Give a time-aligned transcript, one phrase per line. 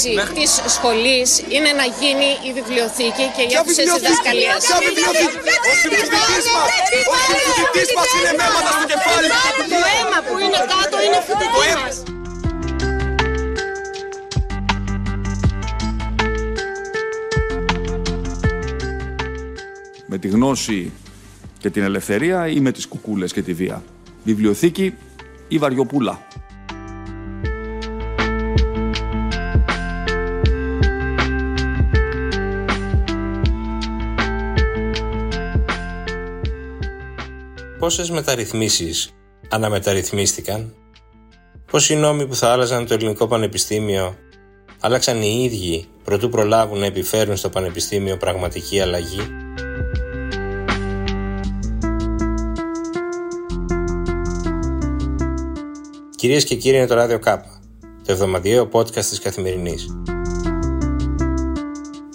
[0.00, 4.52] θέληση της σχολής είναι να γίνει η βιβλιοθήκη και η αίθουσα διδασκαλία.
[4.66, 5.38] Ποια βιβλιοθήκη!
[5.68, 6.72] Ο συμφοιτητής μας!
[7.12, 9.26] Ο συμφοιτητής μας είναι με αίματας στο κεφάλι!
[9.72, 11.94] Το αίμα που είναι κάτω είναι φοιτητή μας.
[20.12, 20.92] Με τη γνώση
[21.58, 23.82] και την ελευθερία ή με τις κουκούλες και τη βία.
[24.24, 24.94] Βιβλιοθήκη
[25.48, 26.26] ή βαριοπούλα.
[37.80, 39.10] Πόσες μεταρρυθμίσεις
[39.48, 40.74] αναμεταρρυθμίστηκαν,
[41.70, 44.14] πόσοι νόμοι που θα άλλαζαν το ελληνικό πανεπιστήμιο
[44.80, 49.20] άλλαξαν οι ίδιοι προτού προλάβουν να επιφέρουν στο πανεπιστήμιο πραγματική αλλαγή;
[56.16, 59.86] Κυρίες και κύριοι, είναι το Ράδιο Κάπα, το εβδομαδιαίο podcast της Καθημερινής.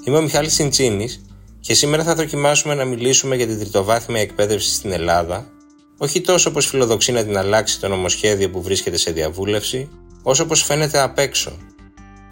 [0.03, 1.25] Είμαι ο Μιχάλης Συντσίνης
[1.59, 5.53] και σήμερα θα δοκιμάσουμε να μιλήσουμε για την τριτοβάθμια εκπαίδευση στην Ελλάδα,
[5.97, 9.89] όχι τόσο πως φιλοδοξεί να την αλλάξει το νομοσχέδιο που βρίσκεται σε διαβούλευση,
[10.23, 11.57] όσο πως φαίνεται απ' έξω.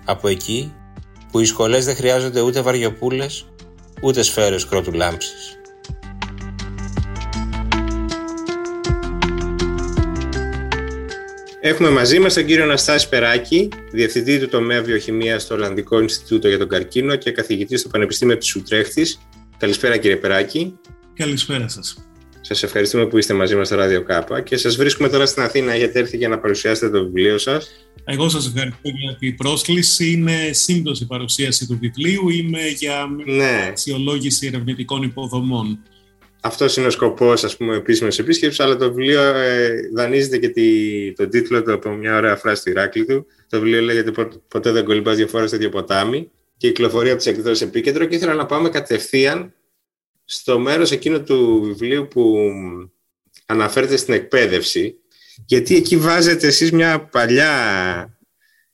[0.06, 0.74] Από εκεί
[1.32, 3.46] που οι σχολές δεν χρειάζονται ούτε βαριοπούλες,
[4.02, 5.58] ούτε σφαίρες κρότου λάμψης.
[11.62, 16.58] Έχουμε μαζί μας τον κύριο Αναστάση Περάκη, διευθυντή του τομέα βιοχημίας στο Ολλανδικό Ινστιτούτο για
[16.58, 19.20] τον Καρκίνο και καθηγητής στο Πανεπιστήμιο της Ουτρέχτης.
[19.58, 20.80] Καλησπέρα κύριε Περάκη.
[21.14, 22.03] Καλησπέρα σας.
[22.46, 25.74] Σας ευχαριστούμε που είστε μαζί μας στο Ράδιο Κάπα και σας βρίσκουμε τώρα στην Αθήνα.
[25.74, 27.88] Έχετε έρθει για να παρουσιάσετε το βιβλίο σας.
[28.06, 30.12] Εγώ σας ευχαριστώ για την πρόσκληση.
[30.12, 32.30] Είναι σύμπτωση παρουσίαση του βιβλίου.
[32.30, 33.66] Είμαι για Ναι.
[33.70, 35.80] αξιολόγηση ερευνητικών υποδομών.
[36.42, 41.14] Αυτός είναι ο σκοπός, ας πούμε, επίσημης επίσκεψης, αλλά το βιβλίο ε, δανείζεται και τη,
[41.14, 43.26] τον τίτλο του από μια ωραία φράση του Ηράκλειο του.
[43.50, 47.18] Το βιβλίο λέγεται «Πο- Ποτέ δεν κολυμπάς δύο φορές στο ίδιο ποτάμι και κυκλοφορεί από
[47.18, 48.06] τις εκδόσεις Επίκεντρο.
[48.06, 49.54] Και ήθελα να πάμε κατευθείαν
[50.26, 52.38] στο μέρος εκείνο του βιβλίου που
[53.46, 54.96] αναφέρεται στην εκπαίδευση,
[55.46, 58.18] γιατί εκεί βάζετε εσείς μια παλιά,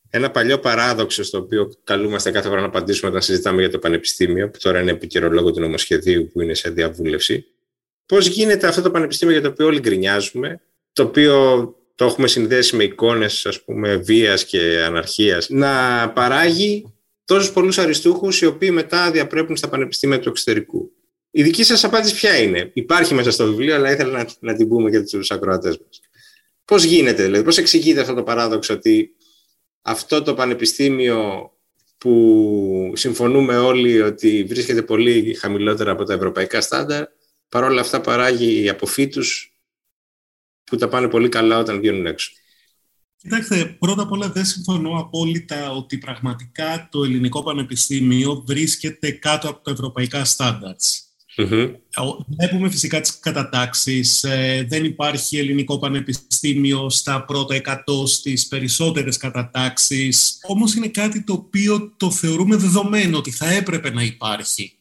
[0.10, 4.50] ένα παλιό παράδοξο στο οποίο καλούμαστε κάθε φορά να απαντήσουμε όταν συζητάμε για το Πανεπιστήμιο,
[4.50, 7.46] που τώρα είναι επίκαιρο λόγω του νομοσχεδίου που είναι σε διαβούλευση.
[8.06, 10.62] Πώς γίνεται αυτό το Πανεπιστήμιο για το οποίο όλοι γκρινιάζουμε,
[10.94, 16.94] το οποίο το έχουμε συνδέσει με εικόνες ας πούμε βίας και αναρχίας, να παράγει
[17.26, 20.92] τόσους πολλούς αριστούχους οι οποίοι μετά διαπρέπουν στα πανεπιστήμια του εξωτερικού;
[21.32, 24.68] Η δική σας απάντηση ποια είναι; Υπάρχει μέσα στο βιβλίο, αλλά ήθελα να, να την
[24.68, 26.00] πούμε για τους ακροατές μας.
[26.66, 29.12] Πώς γίνεται, δηλαδή, πώς εξηγείται αυτό το παράδοξο ότι
[29.82, 31.52] αυτό το πανεπιστήμιο
[31.98, 37.06] που συμφωνούμε όλοι ότι βρίσκεται πολύ χαμηλότερα από τα ευρωπαϊκά στάνταρ,
[37.50, 39.54] παρόλα αυτά παράγει αποφύτους
[40.64, 42.32] που τα πάνε πολύ καλά όταν βγαίνουν έξω;
[43.18, 49.64] Κοιτάξτε, πρώτα απ' όλα δεν συμφωνώ απόλυτα ότι πραγματικά το ελληνικό πανεπιστήμιο βρίσκεται κάτω από
[49.64, 51.09] τα ευρωπαϊκά στάνταρτς.
[51.38, 51.72] Μμμ.
[52.28, 54.24] Βλέπουμε φυσικά τις κατατάξεις.
[54.24, 60.38] Ε, δεν υπάρχει ελληνικό πανεπιστήμιο στα πρώτα 100 στις περισσότερες κατατάξεις.
[60.48, 64.74] Όμως είναι κάτι το οποίο το θεωρούμε δεδομένο ότι θα έπρεπε να υπάρχει.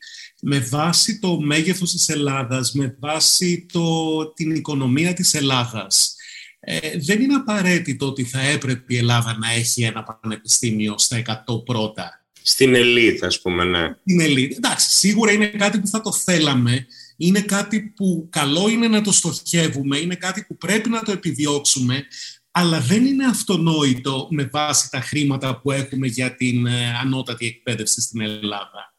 [0.43, 6.15] Με βάση το μέγεθος της Ελλάδας, με βάση το, την οικονομία της Ελλάδας.
[6.61, 11.65] Ε, δεν είναι απαραίτητο ότι θα έπρεπε η Ελλάδα να έχει ένα πανεπιστήμιο στα 100
[11.65, 12.18] πρώτα
[12.51, 13.95] Στην ελίτ, ας πούμε, ναι.
[14.05, 14.57] την ελίτ.
[14.57, 16.87] Εντάξει, σίγουρα είναι κάτι που θα το θέλαμε.
[17.17, 19.99] Είναι κάτι που καλό είναι να το στοχεύουμε.
[19.99, 22.07] Είναι κάτι που πρέπει να το επιδιώξουμε.
[22.51, 28.01] Αλλά δεν είναι αυτονόητο με βάση τα χρήματα που έχουμε για την ε, ανώτατη εκπαίδευση
[28.01, 28.95] στην Ελλάδα.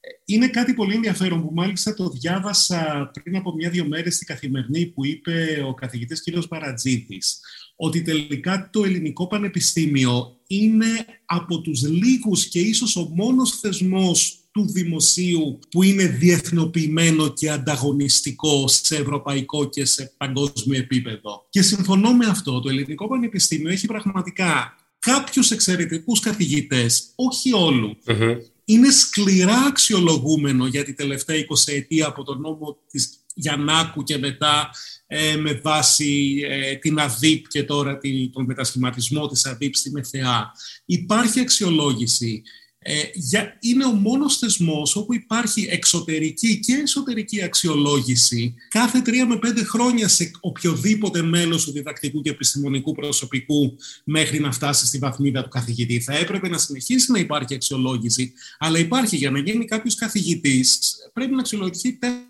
[0.00, 4.86] Ε, Είναι κάτι πολύ ενδιαφέρον που μάλιστα το διάβασα πριν από μια-δύο μέρες στη Καθημερινή
[4.86, 6.46] που είπε ο καθηγητής κ.
[6.48, 7.40] Παρατζήτης
[7.80, 14.66] ότι τελικά το ελληνικό πανεπιστήμιο είναι από τους λίγους και ίσως ο μόνος θεσμός του
[14.72, 21.46] δημοσίου που είναι διεθνοποιημένο και ανταγωνιστικό σε ευρωπαϊκό και σε παγκόσμιο επίπεδο.
[21.50, 22.60] Και συμφωνώ με αυτό.
[22.60, 28.36] Το ελληνικό πανεπιστήμιο έχει πραγματικά κάποιους εξαιρετικούς καθηγητές, όχι όλους, Μμμ.
[28.64, 34.70] είναι σκληρά αξιολογούμενο για τη τελευταία 20 ετία από τον νόμο της Γιαννάκου και μετά
[35.06, 40.52] ε, με βάση ε, την ΑΔΙΠ και τώρα τη- τον μετασχηματισμό της ΑΔΙΠ στη ΜΕΘΕΑ.
[40.84, 42.42] Υπάρχει αξιολόγηση.
[42.80, 49.38] Ε, για, είναι ο μόνος θεσμός όπου υπάρχει εξωτερική και εσωτερική αξιολόγηση κάθε τρία με
[49.38, 55.42] πέντε χρόνια σε οποιοδήποτε μέλος του διδακτικού και επιστημονικού προσωπικού μέχρι να φτάσει στη βαθμίδα
[55.42, 56.00] του καθηγητή.
[56.00, 60.78] Θα έπρεπε να συνεχίσει να υπάρχει αξιολόγηση, αλλά υπάρχει για να γίνει κάποιος καθηγητής
[61.12, 62.26] πρέπει να αξιολογηθεί τέσσερις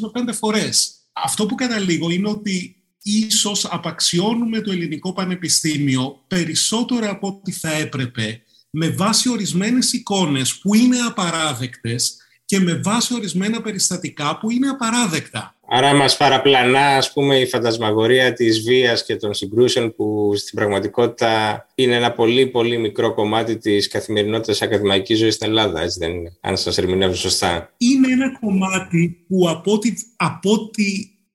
[0.00, 0.92] με πέντε φορές.
[1.12, 8.42] Αυτό που καταλήγω είναι ότι ίσως απαξιώνουμε το ελληνικό πανεπιστήμιο περισσότερο από ό,τι θα έπρεπε
[8.70, 15.56] με βάση ορισμένες εικόνες που είναι απαράδεκτες και με βάση ορισμένα περιστατικά που είναι απαράδεκτα.
[15.74, 21.66] Άρα μας παραπλανά ας πούμε η φαντασμαγορία της βίας και των συγκρούσεων που στην πραγματικότητα
[21.74, 26.36] είναι ένα πολύ πολύ μικρό κομμάτι της καθημερινότητας ακαδημαϊκής ζωής στην Ελλάδα, έτσι δεν είναι,
[26.40, 27.74] αν σας ερμηνεύω σωστά.
[27.76, 30.84] Είναι ένα κομμάτι που από ό,τι, από ό,τι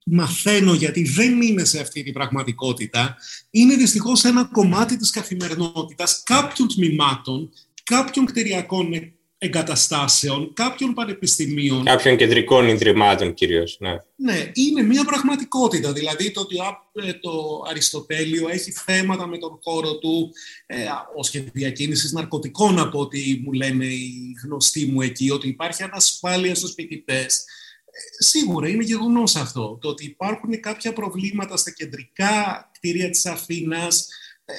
[0.06, 3.18] μαθαίνω γιατί δεν είναι σε αυτή την πραγματικότητα,
[3.50, 7.50] είναι δυστυχώς ένα κομμάτι της καθημερινότητας κάποιων τμήματων,
[7.83, 8.94] κάποιων κτηριακών
[9.38, 11.84] εγκαταστάσεων, κάποιων πανεπιστημίων.
[11.84, 13.95] Κάποιων κεντρικών ιδρυμάτων κυρίως, ναι.
[14.16, 15.94] Ναι, είναι μια πραγματικότητα.
[15.94, 16.56] Δηλαδή το ότι
[16.94, 20.31] ε, το Αριστοτέλειο έχει θέματα με τον χώρο του
[20.66, 20.75] ε,
[21.16, 26.56] ως και διακίνησης ναρκωτικών από ό,τι μου λένε οι γνωστοί μου εκεί, ότι υπάρχει ανασφάλεια
[26.56, 27.45] στους φοιτητές.
[27.86, 29.78] Ε, σίγουρα είναι γεγονός αυτό.
[29.81, 34.07] Το ότι υπάρχουν κάποια προβλήματα στα κεντρικά κτίρια της Αθήνας,
[34.45, 34.54] ε,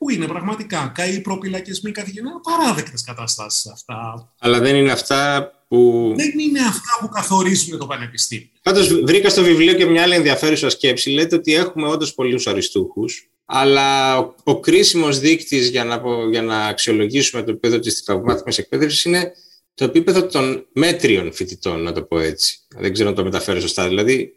[0.00, 4.32] που είναι πραγματικά καεί προπυλακισμοί καθηγητών, παράδεκτε καταστάσεις αυτά.
[4.38, 6.12] Αλλά δεν είναι αυτά που.
[6.16, 8.48] Δεν είναι αυτά που καθορίζουν το πανεπιστήμιο.
[8.62, 11.10] Πάντως, βρήκα στο βιβλίο και μια άλλη ενδιαφέρουσα σκέψη.
[11.10, 16.66] Λέτε ότι έχουμε όντως πολλούς αριστούχους, αλλά ο, ο κρίσιμος δείκτης για να, για να
[16.66, 19.32] αξιολογήσουμε το επίπεδο της θαυμάτικη εκπαίδευσης είναι
[19.74, 22.58] το επίπεδο των μέτριων φοιτητών, να το πω έτσι.
[22.76, 23.88] Δεν ξέρω να το μεταφέρω σωστά.
[23.88, 24.34] Δηλαδή,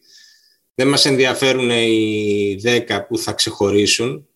[0.76, 4.28] δεν μας ενδιαφέρουν οι 10 που θα ξεχωρίσουν,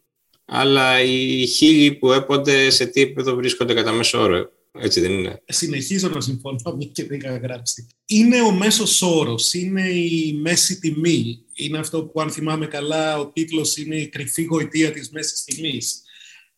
[0.48, 4.52] αλλά οι χίλιοι που έπονται σε τι επίπεδο βρίσκονται κατά μέσο όρο.
[4.80, 5.42] Έτσι δεν είναι.
[5.46, 7.88] Συνεχίζω να συμφωνώ, μια και δεν είχα γράψει.
[8.06, 11.40] Είναι ο μέσος όρος, είναι η μέση τιμή.
[11.54, 16.02] Είναι αυτό που, αν θυμάμαι καλά, ο τίτλος είναι η κρυφή γοητεία της μέσης τιμής.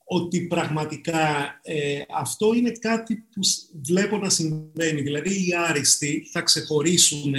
[0.05, 3.41] Ότι πραγματικά ε, αυτό είναι κάτι που
[3.85, 5.01] βλέπω να συμβαίνει.
[5.01, 7.33] Δηλαδή, οι άριστοι θα ξεχωρίσουν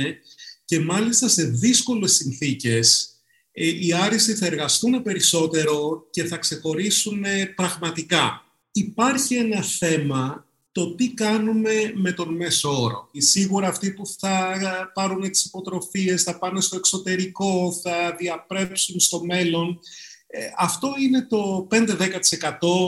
[0.64, 3.19] και μάλιστα σε δύσκολες συνθήκες ε,
[3.66, 7.24] οι άριστοι θα εργαστούν περισσότερο και θα ξεχωρίσουν
[7.54, 8.44] πραγματικά.
[8.72, 13.10] Υπάρχει ένα θέμα το τι κάνουμε με τον μέσο όρο.
[13.12, 14.58] Σίγουρα αυτοί που θα
[14.94, 19.78] πάρουν τις υποτροφίες, θα πάνε στο εξωτερικό, θα διαπρέψουν στο μέλλον.
[20.26, 21.86] Ε, αυτό είναι το 5-10%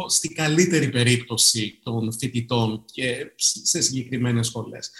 [0.08, 4.90] στην καλύτερη περίπτωση των φοιτητών και σε συγκεκριμένες σχολές.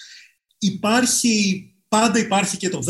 [0.58, 1.66] Υπάρχει
[1.98, 2.82] πάντα υπάρχει και το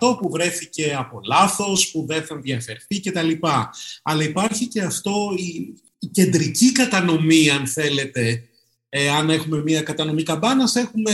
[0.00, 3.30] 10-20% που βρέθηκε από λάθος, που δεν θα ενδιαφερθεί κτλ.
[4.02, 5.74] Αλλά υπάρχει και αυτό η,
[6.10, 8.42] κεντρική κατανομή, αν θέλετε,
[8.88, 11.12] ε, αν έχουμε μια κατανομή καμπάνας, έχουμε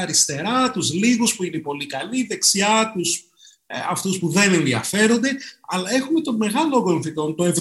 [0.00, 3.24] αριστερά τους λίγους που είναι πολύ καλοί, δεξιά τους
[3.66, 5.36] ε, αυτούς που δεν ενδιαφέρονται,
[5.66, 7.00] αλλά έχουμε το μεγάλο όγκο
[7.34, 7.52] το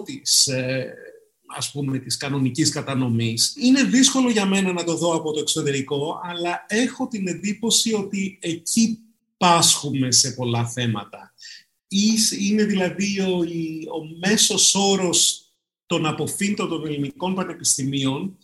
[0.00, 0.94] 70% της ε,
[1.56, 3.54] ας πούμε, της κανονικής κατανομής.
[3.56, 8.38] Είναι δύσκολο για μένα να το δω από το εξωτερικό, αλλά έχω την εντύπωση ότι
[8.40, 8.98] εκεί
[9.36, 11.34] πάσχουμε σε πολλά θέματα.
[12.38, 13.38] Είναι δηλαδή ο,
[13.96, 15.46] ο μέσος όρος
[15.86, 18.36] των αποφύντων των ελληνικών πανεπιστημίων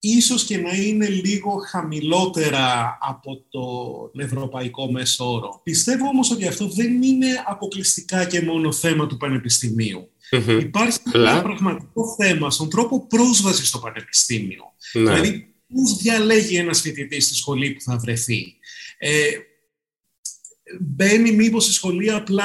[0.00, 5.60] ίσως και να είναι λίγο χαμηλότερα από το ευρωπαϊκό μέσο όρο.
[5.62, 10.10] Πιστεύω όμως ότι αυτό δεν είναι αποκλειστικά και μόνο θέμα του πανεπιστημίου.
[10.30, 10.58] Mm-hmm.
[10.60, 14.64] Υπάρχει ένα πραγματικό θέμα στον τρόπο πρόσβασης στο πανεπιστήμιο.
[14.92, 15.00] Ναι.
[15.02, 18.54] Δηλαδή, πώς διαλέγει ένας φοιτητής στη σχολή που θα βρεθεί.
[18.98, 19.12] Ε,
[20.80, 22.44] μπαίνει μήπως στη σχολή απλά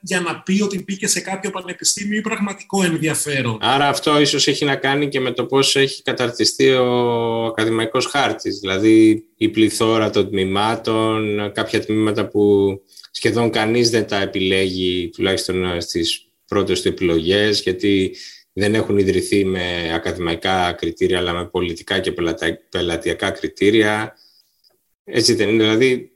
[0.00, 3.58] για να πει ότι μπήκε σε κάποιο πανεπιστήμιο ή πραγματικό ενδιαφέρον.
[3.60, 8.58] Άρα αυτό ίσως έχει να κάνει και με το πώς έχει καταρτιστεί ο ακαδημαϊκός χάρτης.
[8.58, 16.26] Δηλαδή η πληθώρα των τμήματων, κάποια τμήματα που σχεδόν κανείς δεν τα επιλέγει, τουλάχιστον στις
[16.52, 18.16] πρώτες του επιλογές, γιατί
[18.52, 22.12] δεν έχουν ιδρυθεί με ακαδημαϊκά κριτήρια, αλλά με πολιτικά και
[22.68, 24.14] πελατειακά κριτήρια.
[25.04, 25.62] Έτσι δεν είναι.
[25.62, 26.10] Δηλαδή,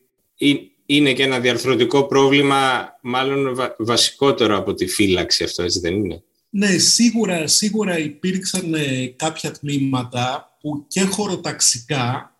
[0.86, 6.78] είναι και ένα διαρθρωτικό πρόβλημα, μάλλον βασικότερο από τη φύλαξη αυτό, έτσι δεν είναι; Ναι,
[6.78, 12.36] σίγουρα, σίγουρα υπήρξαν ε, κάποια τμήματα που και χωροταξικά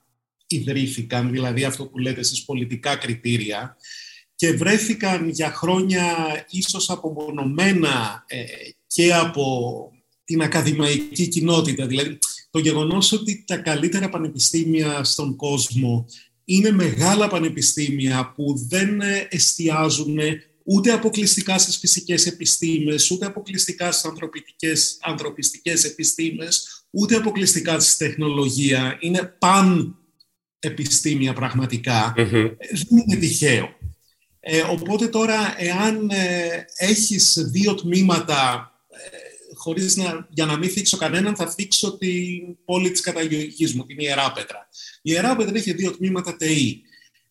[0.46, 3.76] ιδρύθηκαν, δηλαδή αυτό που λέτε στις πολιτικά κριτήρια,
[4.36, 6.04] και βρέθηκαν για χρόνια
[6.50, 8.44] ίσως απομονωμένα ε,
[8.86, 9.90] και από
[10.24, 11.86] την ακαδημαϊκή κοινότητα.
[11.86, 12.18] Δηλαδή,
[12.50, 16.06] το γεγονός ότι τα καλύτερα πανεπιστήμια στον κόσμο
[16.44, 20.18] είναι μεγάλα πανεπιστήμια που δεν εστιάζουν
[20.64, 28.96] ούτε αποκλειστικά στις φυσικές επιστήμες, ούτε αποκλειστικά στις ανθρωπιστικές, ανθρωπιστικές επιστήμες, ούτε αποκλειστικά στη τεχνολογία.
[29.00, 29.96] Είναι παν
[30.58, 31.32] επιστήμια
[32.88, 33.75] δεν είναι τυχαίο.
[34.48, 40.96] Ε, οπότε τώρα, εάν ε, έχεις δύο τμήματα, ε, χωρίς να, για να μην θίξω
[40.96, 44.68] κανέναν, θα θίξω την πόλη της καταγωγής μου, την Ιεράπετρα.
[45.02, 46.82] Η Ιεράπετρα είχε δύο τμήματα ΤΕΗ.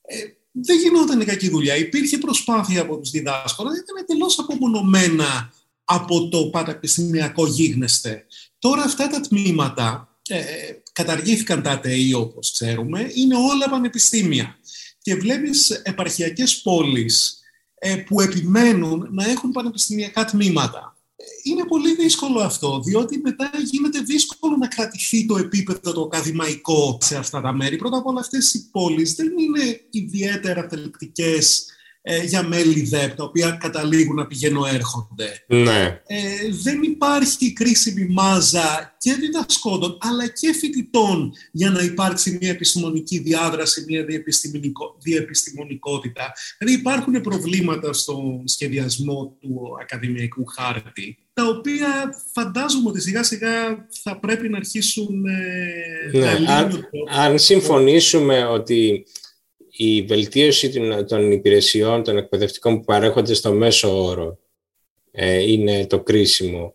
[0.01, 0.15] Ε,
[0.51, 1.75] δεν γινόταν κακή δουλειά.
[1.75, 5.53] Υπήρχε προσπάθεια από τους διδάσκονες, ήταν εντελώς απομονωμένα
[5.83, 8.25] από το πανεπιστημιακό γίγνεσθε.
[8.59, 10.43] Τώρα αυτά τα τμήματα ε,
[10.93, 14.57] καταργήθηκαν τα ΑΤΕΗ όπως ξέρουμε, είναι όλα πανεπιστήμια.
[15.05, 17.39] Και βλέπεις επαρχιακές πόλεις
[17.75, 20.97] ε, που επιμένουν να έχουν πανεπιστημιακά τμήματα.
[21.43, 27.17] Είναι πολύ δύσκολο αυτό, διότι μετά γίνεται δύσκολο να κρατηθεί το επίπεδο το ακαδημαϊκό σε
[27.17, 27.75] αυτά τα μέρη.
[27.75, 31.65] Πρώτα απ' όλα αυτές οι πόλεις δεν είναι ιδιαίτερα θελκτικές
[32.07, 35.43] ε, για μέλη ΔΕΠ, τα οποία καταλήγουν να πηγαίνουν έρχονται.
[35.47, 36.01] Ναι.
[36.07, 36.17] Ε,
[36.63, 43.85] δεν υπάρχει κρίσιμη μάζα και διδασκόντων, αλλά και φοιτητών για να υπάρξει μια επιστημονική διάδραση,
[43.87, 46.33] μια διεπιστημονικο, διεπιστημονικότητα.
[46.57, 54.19] Δηλαδή υπάρχουν προβλήματα στον σχεδιασμό του ακαδημαϊκού χάρτη, τα οποία φαντάζομαι ότι σιγά σιγά θα
[54.19, 55.25] πρέπει να αρχίσουν
[56.13, 56.39] ε, ναι.
[56.39, 59.05] να αν, αν συμφωνήσουμε ότι
[59.77, 60.71] η βελτίωση
[61.07, 64.39] των υπηρεσιών, των εκπαιδευτικών που παρέχονται στο μέσο όρο
[65.11, 66.73] ε, είναι το κρίσιμο.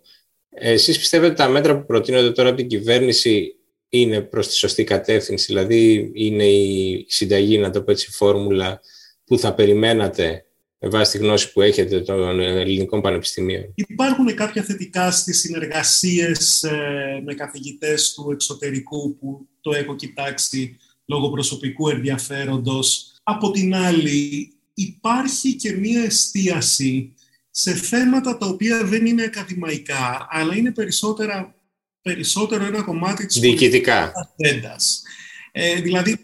[0.50, 3.54] Εσείς πιστεύετε ότι τα μέτρα που προτείνονται τώρα από την κυβέρνηση
[3.88, 8.80] είναι προς τη σωστή κατεύθυνση, δηλαδή είναι η συνταγή, να το πω έτσι, φόρμουλα
[9.25, 10.45] που θα περιμένατε
[10.78, 17.23] με βάση τη γνώση που έχετε των ελληνικών πανεπιστημίων; Υπάρχουν κάποια θετικά στις συνεργασίες ε,
[17.25, 20.76] με καθηγητές του εξωτερικού που το έχω κοιτάξει
[21.11, 23.14] λόγω προσωπικού ενδιαφέροντος.
[23.23, 27.14] Από την άλλη, υπάρχει και μία εστίαση
[27.50, 31.55] σε θέματα τα οποία δεν είναι ακαδημαϊκά, αλλά είναι περισσότερα,
[32.02, 34.12] περισσότερο ένα κομμάτι της διοικητικά
[35.52, 36.21] Ε, δηλαδή,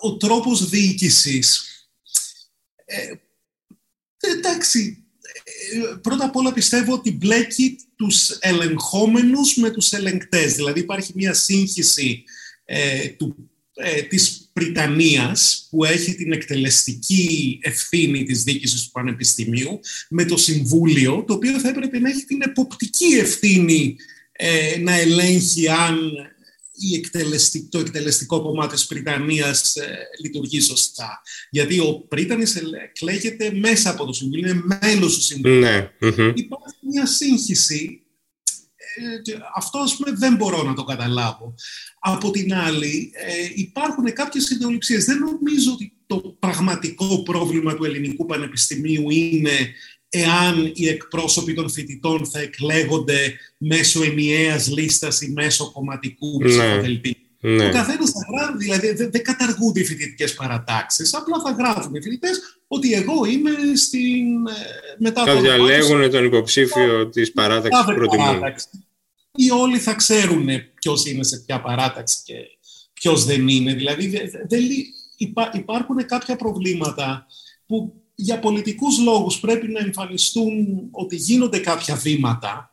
[0.00, 1.64] ο τρόπος διοίκησης.
[2.84, 3.12] Ε,
[4.18, 5.04] εντάξει,
[5.72, 10.54] ε, πρώτα απ' όλα πιστεύω ότι μπλέκει τους ελεγχόμενους με τους ελεγκτές.
[10.54, 12.24] Δηλαδή υπάρχει μια σύγχυση
[12.64, 20.24] ε, του ε, της Πριτανίας που έχει την εκτελεστική ευθύνη της δίκησης του Πανεπιστημίου με
[20.24, 23.96] το Συμβούλιο, το οποίο θα έπρεπε να έχει την εποπτική ευθύνη
[24.32, 26.12] ε, να ελέγχει αν
[26.76, 31.22] η εκτελεστικ, το εκτελεστικό κομμάτι της Πριτανίας ε, λειτουργεί σωστά.
[31.50, 35.60] Γιατί ο Πρίτανης εκλέγεται μέσα από το Συμβούλιο, είναι μέλος του Συμβουλίου.
[35.60, 35.90] Ναι.
[36.34, 38.03] Υπάρχει μια σύγχυση ε,
[39.56, 41.54] αυτό ας πούμε δεν μπορώ να το καταλάβω.
[42.00, 45.04] Από την άλλη ε, υπάρχουν κάποιες ιδεολειψίες.
[45.04, 49.72] Δεν νομίζω ότι το πραγματικό πρόβλημα του ελληνικού πανεπιστημίου είναι
[50.08, 56.48] εάν οι εκπρόσωποι των φοιτητών θα εκλέγονται μέσω ενιαίας λίστας ή μέσω κομματικού ναι.
[56.48, 57.12] ψηφοδελτίου.
[57.16, 57.23] Ναι.
[57.44, 61.14] Ο καθένας θα γράφει, δηλαδή δεν, δεν καταργούνται οι φοιτητικές παρατάξεις.
[61.14, 64.46] Απλά θα γράφουν οι φοιτητές ότι εγώ είμαι στην.
[64.46, 68.40] Ε, μετά θα διαλέγουν τον υποψήφιο της παράταξης που προτιμούν
[69.36, 72.34] ή όλοι θα ξέρουν ποιος είναι σε ποια παράταξη και
[72.92, 73.74] ποιος δεν είναι.
[73.74, 74.06] Δηλαδή
[74.48, 74.60] δεν,
[75.52, 77.26] υπάρχουν κάποια προβλήματα
[77.66, 82.70] που για πολιτικούς λόγους πρέπει να εμφανιστούν ότι γίνονται κάποια βήματα,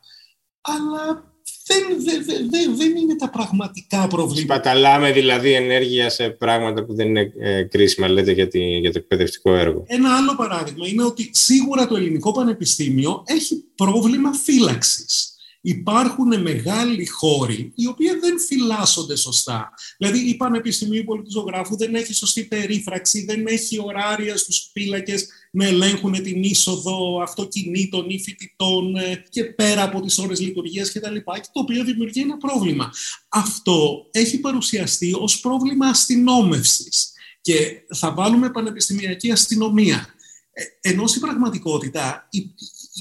[0.60, 1.31] αλλά
[1.66, 4.54] δεν, δεν, δεν, δεν είναι τα πραγματικά προβλήματα.
[4.54, 8.48] Σπαταλάμε δηλαδή ενέργεια σε πράγματα που δεν είναι ε, κρίσιμα, λέτε, για,
[8.80, 9.84] για το εκπαιδευτικό έργο.
[9.86, 17.72] Ένα άλλο παράδειγμα είναι ότι σίγουρα το ελληνικό πανεπιστήμιο έχει πρόβλημα φύλαξης υπάρχουν μεγάλοι χώροι
[17.74, 19.74] οι οποίοι δεν φυλάσσονται σωστά.
[19.98, 26.12] Δηλαδή η Πανεπιστημίου Πολιτιζογράφου δεν έχει σωστή περίφραξη, δεν έχει ωράρια στους πύλακες να ελέγχουν
[26.12, 31.14] την είσοδο αυτοκινήτων ή φοιτητών ε, και πέρα από τις ώρες λειτουργίας κτλ.
[31.14, 32.90] Και το οποίο δημιουργεί ένα πρόβλημα.
[33.28, 40.06] Αυτό έχει παρουσιαστεί ως πρόβλημα αστυνόμευσης και θα βάλουμε πανεπιστημιακή αστυνομία.
[40.52, 42.54] Ε, ενώ στην πραγματικότητα η,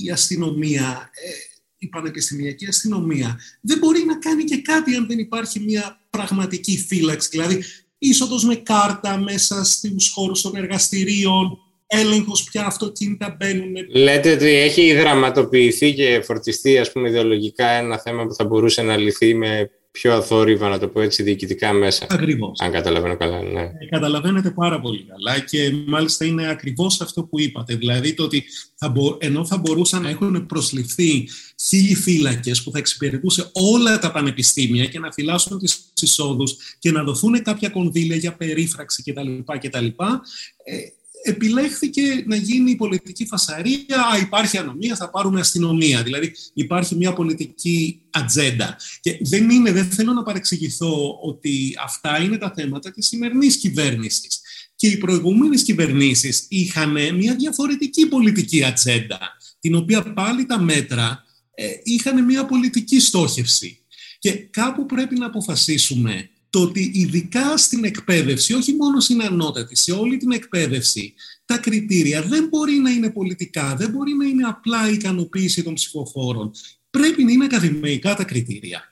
[0.04, 1.51] η αστυνομία ε,
[1.82, 7.30] η πανεπιστημιακή αστυνομία δεν μπορεί να κάνει και κάτι αν δεν υπάρχει μια πραγματική φύλαξη.
[7.32, 7.64] Δηλαδή,
[7.98, 11.58] είσοδος με κάρτα μέσα στους χώρους των εργαστηρίων,
[11.88, 13.74] έλεγχος ποια αυτοκίνητα μπαίνουν.
[13.90, 18.98] Λέτε ότι έχει δραματοποιηθεί και φορτιστεί ας πούμε ιδεολογικά ένα θέμα που θα μπορούσε να
[18.98, 22.06] λυθεί με πιο αθόρυβα, να το πω έτσι, διοικητικά μέσα.
[22.10, 22.60] Ακριβώς.
[22.60, 23.62] Αν καταλαβαίνω καλά, ναι.
[23.62, 27.76] Ε, καταλαβαίνετε πάρα πολύ καλά και μάλιστα είναι ακριβώς αυτό που είπατε.
[27.76, 28.44] Δηλαδή το ότι
[28.76, 31.30] θα ενώ θα μπορούσαν να έχουν προσληφθεί
[31.68, 37.04] χίλιοι φύλακες που θα εξυπηρετούσε όλα τα πανεπιστήμια και να φυλάσσουν τις εισόδους και να
[37.04, 39.54] δοθούν κάποια κονδύλια για περίφραξη κτλ.
[39.60, 40.76] κτλ ε,
[41.24, 44.06] επιλέχθηκε να γίνει η πολιτική φασαρία.
[44.14, 46.04] Α, υπάρχει ανομία, θα πάρουμε αστυνομία.
[46.04, 48.78] Δηλαδή υπάρχει μια πολιτική ατζέντα.
[49.00, 54.42] Και δεν, είναι, δεν θέλω να παρεξηγηθώ ότι αυτά είναι τα θέματα της σημερινής κυβέρνησης.
[54.76, 59.20] Και οι προηγούμενες κυβερνήσεις είχαν μια διαφορετική πολιτική ατζέντα,
[59.60, 61.24] την οποία πάλι τα μέτρα
[61.56, 63.80] ε, είχαν μια πολιτική στόχευση.
[64.20, 69.92] Και κάπου πρέπει να αποφασίσουμε το ότι ειδικά στην εκπαίδευση, όχι μόνο στην ανώτατη, σε
[69.92, 71.14] όλη την εκπαίδευση,
[71.46, 75.74] τα κριτήρια δεν μπορεί να είναι πολιτικά, δεν μπορεί να είναι απλά η ικανοποίηση των
[75.74, 76.52] ψηφοφόρων.
[76.90, 78.92] Πρέπει να είναι ακαδημαϊκά τα κριτήρια.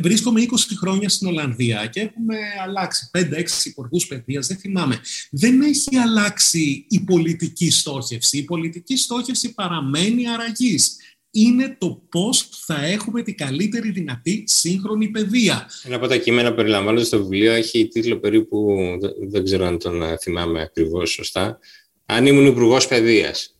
[0.00, 3.20] Βρίσκομαι 20 χρόνια στην Ολλανδία και έχουμε αλλάξει 5-6
[3.64, 5.00] υπουργούς παιδείας, δεν θυμάμαι.
[5.30, 8.38] Δεν έχει αλλάξει η πολιτική στόχευση.
[8.38, 10.96] Η πολιτική στόχευση παραμένει αραγής.
[11.38, 15.70] Είναι το πώς θα έχουμε την καλύτερη δυνατή σύγχρονη παιδεία.
[15.84, 18.76] Ένα από τα κείμενα που περιλαμβάνονται στο βιβλίο έχει τίτλο περίπου,
[19.28, 21.58] δεν ξέρω αν τον θυμάμαι ακριβώς σωστά,
[22.06, 23.58] Αν ήμουν υπουργός παιδείας.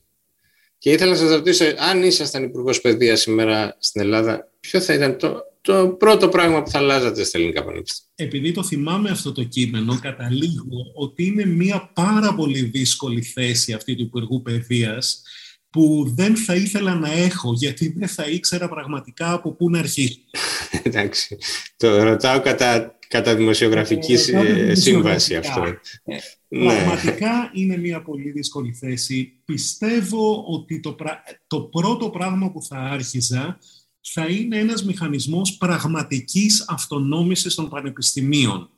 [0.79, 5.19] Και ήθελα να σας ρωτήσω, αν ήσασταν υπουργός παιδείας σήμερα στην Ελλάδα, ποιο θα ήταν
[5.19, 9.45] το, το πρώτο πράγμα που θα αλλάζατε στα ελληνικά πανεπιστήμια; Επειδή το θυμάμαι αυτό το
[9.45, 15.23] κείμενο, καταλήγω ότι είναι μια πάρα πολύ δύσκολη θέση αυτή του Υπουργού Παιδείας
[15.71, 20.25] που δεν θα ήθελα να έχω, γιατί δεν θα ήξερα πραγματικά από πού να αρχίσει.
[20.83, 21.39] Εντάξει,
[21.77, 25.63] το ρωτάω κατά, κατά δημοσιογραφικής ε, σύμβαση αυτό.
[25.65, 25.73] Ε,
[26.49, 26.75] ναι.
[26.75, 29.33] Πραγματικά είναι μια πολύ δύσκολη θέση.
[29.45, 30.97] Πιστεύω ότι το,
[31.47, 33.59] το πρώτο πράγμα που θα άρχιζα
[34.01, 38.71] θα είναι ένας μηχανισμός πραγματικής αυτονόμησης των πανεπιστημίων.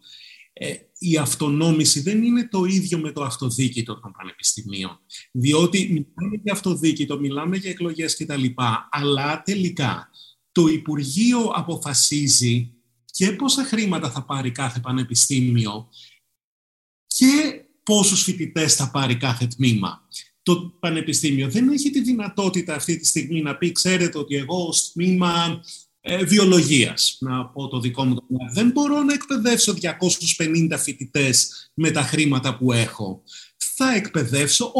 [0.53, 5.01] Ε, η αυτονόμηση δεν είναι το ίδιο με το αυτοδίκητο των πανεπιστημίων.
[5.33, 8.45] Διότι μιλάμε για αυτοδίκητο, μιλάμε για εκλογές κτλ.
[8.91, 10.11] Αλλά τελικά
[10.53, 15.89] το Υπουργείο αποφασίζει και πόσα χρήματα θα πάρει κάθε πανεπιστήμιο
[17.07, 20.09] και πόσους φοιτητές θα πάρει κάθε τμήμα
[20.43, 24.93] το πανεπιστήμιο δεν έχει τη δυνατότητα αυτή τη στιγμή να πει ξέρετε ότι εγώ ως
[24.93, 25.63] τμήμα
[26.01, 31.91] ε, βιολογίας, να πω το δικό μου τομέα, δεν μπορώ να εκπαιδεύσω 250 φοιτητές με
[31.91, 33.23] τα χρήματα που έχω.
[33.57, 34.73] Θα εκπαιδεύσω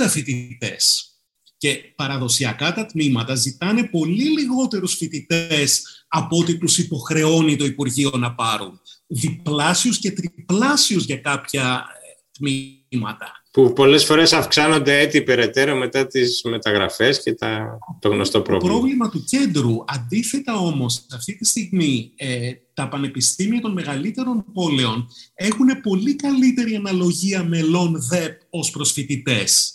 [0.00, 1.10] 80 φοιτητές.
[1.58, 8.34] Και παραδοσιακά τα τμήματα ζητάνε πολύ λιγότερους φοιτητές από ό,τι τους υποχρεώνει το Υπουργείο να
[8.34, 8.80] πάρουν.
[9.06, 16.42] Διπλάσιους και τριπλάσιους για κάποια ε, τμήματα που πολλές φορές αυξάνονται έτσι περαιτέρω μετά τις
[16.44, 18.72] μεταγραφές και τα, το γνωστό πρόβλημα.
[18.72, 25.08] Το πρόβλημα του κέντρου, αντίθετα όμως, αυτή τη στιγμή ε, τα πανεπιστήμια των μεγαλύτερων πόλεων
[25.34, 29.74] έχουν πολύ καλύτερη αναλογία μελών ΔΕΠ ως προσφοιτητές.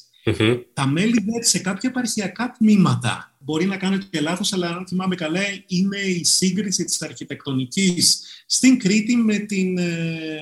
[0.74, 5.16] Τα μέλη ΔΕΠ σε κάποια επαρχιακά τμήματα, μπορεί να κάνετε και λάθος, αλλά αν θυμάμαι
[5.16, 9.78] καλά, είναι η σύγκριση της αρχιτεκτονικής στην Κρήτη με την...
[9.78, 10.40] Ε,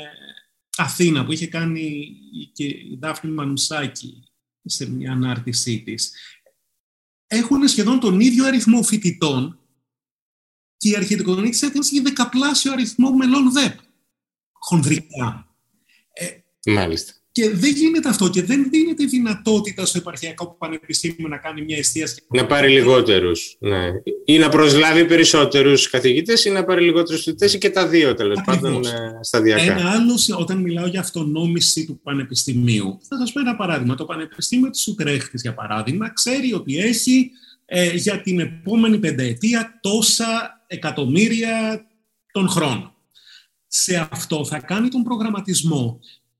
[0.79, 2.15] Αθήνα που είχε κάνει
[2.53, 4.23] και η Δάφνη Μανουσάκη
[4.63, 6.13] σε μια ανάρτησή της,
[7.27, 9.59] έχουν σχεδόν τον ίδιο αριθμό φοιτητών
[10.77, 13.79] και η αρχιτεκτονική της Αθήνας έχει δεκαπλάσιο αριθμό μελών ΔΕΠ,
[14.51, 15.55] χονδρικά.
[16.13, 17.13] Ε, Μάλιστα.
[17.39, 22.23] Και δεν γίνεται αυτό και δεν δίνεται δυνατότητα στο επαρχιακό πανεπιστήμιο να κάνει μια εστίαση.
[22.27, 23.55] Να πάρει λιγότερους.
[23.59, 23.91] Ναι.
[24.25, 28.41] Ή να προσλάβει περισσότερους καθηγητές ή να πάρει λιγότερους φοιτητές ή και τα δύο τέλος
[28.45, 29.61] πάντων ε, σταδιακά.
[29.61, 33.95] Ένα άλλο, όταν μιλάω για αυτονόμηση του πανεπιστημίου, θα σας πω ένα παράδειγμα.
[33.95, 37.31] Το Πανεπιστήμιο της Ουτρέχτης, για παράδειγμα, ξέρει ότι έχει
[37.65, 41.87] ε, για την επόμενη πενταετία τόσα εκατομμύρια
[42.31, 42.93] τον χρόνο.
[43.67, 45.99] Σε αυτό θα κάνει τον προγραμματισμό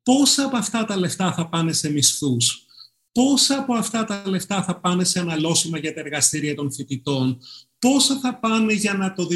[0.09, 2.65] πόσα από αυτά τα λεφτά θα πάνε σε μισθούς,
[3.11, 7.39] πόσα από αυτά τα λεφτά θα πάνε σε αναλώσιμα για τα εργαστήρια των φοιτητών,
[7.79, 9.27] πόσα θα πάνε για να το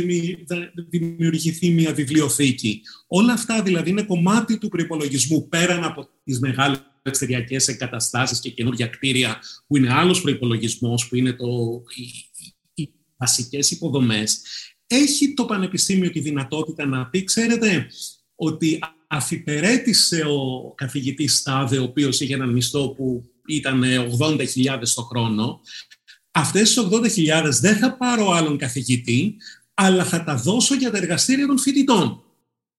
[0.89, 7.67] δημιουργηθεί μια βιβλιοθήκη; Όλα αυτά δηλαδή είναι κομμάτι του προπολογισμού πέραν από τις μεγάλες εξωτεριακές
[7.67, 12.03] εγκαταστάσεις και καινούργια κτίρια που είναι άλλος προπολογισμό, που είναι το, οι,
[12.73, 14.41] οι βασικές υποδομές.
[14.87, 17.87] Έχει το Πανεπιστήμιο τη δυνατότητα να πει, ξέρετε,
[18.35, 18.79] ότι
[19.15, 23.83] αφιπερέτησε ο καθηγητής Στάδε, ο οποίος είχε έναν μισθό που ήταν
[24.19, 24.45] 80.000
[24.95, 25.61] το χρόνο.
[26.31, 26.87] Αυτές τις
[27.43, 29.35] 80.000 δεν θα πάρω άλλον καθηγητή,
[29.73, 32.23] αλλά θα τα δώσω για τα εργαστήρια των φοιτητών.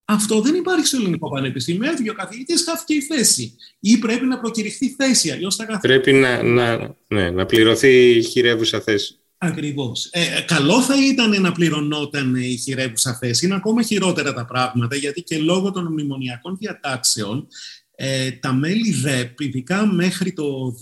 [0.05, 1.91] Αυτό δεν υπάρχει στο ελληνικό πανεπιστήμιο.
[1.91, 3.55] Έφυγε ο καθηγητής, χάθηκε η θέση.
[3.79, 8.81] Ή πρέπει να προκηρυχθεί θέση, αλλιώς θα Πρέπει να, να, ναι, να πληρωθεί η χειρεύουσα
[8.81, 9.19] θέση.
[9.37, 10.09] Ακριβώς.
[10.11, 13.45] Ε, καλό θα ήταν να πληρωνόταν η χειρεύουσα θέση.
[13.45, 17.47] Είναι ακόμα χειρότερα τα πράγματα, γιατί και λόγω των μνημονιακών διατάξεων
[17.95, 20.75] ε, τα μέλη ΔΕΠ, ειδικά μέχρι το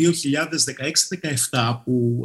[1.52, 2.22] 2016-17, που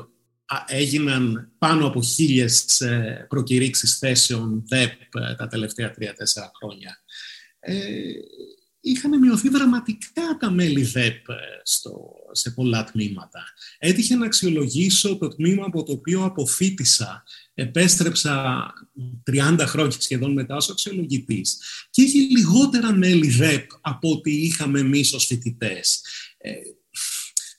[0.66, 7.00] έγιναν πάνω από χίλιες ε, προκηρύξεις θέσεων ΔΕΠ ε, τα τελευταία τρία-τέσσερα χρόνια,
[7.60, 7.74] ε,
[8.90, 13.44] είχαν μειωθεί δραματικά τα μέλη ΔΕΠ ε, στο, σε πολλά τμήματα.
[13.78, 17.24] Έτυχε να αξιολογήσω το τμήμα από το οποίο αποφύτησα.
[17.54, 18.72] Επέστρεψα
[19.30, 21.58] 30 χρόνια σχεδόν μετά ως αξιολογητής
[21.90, 26.00] και είχε λιγότερα μέλη ΔΕΠ από ό,τι είχαμε εμείς ως φοιτητές.